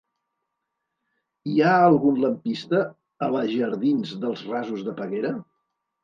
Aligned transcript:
Hi 1.49 1.57
ha 1.65 1.73
algun 1.89 2.15
lampista 2.23 2.79
a 3.25 3.27
la 3.35 3.43
jardins 3.51 4.15
dels 4.23 4.41
Rasos 4.53 4.81
de 4.89 4.95
Peguera? 5.01 5.35